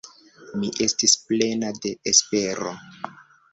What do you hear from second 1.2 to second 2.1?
plena de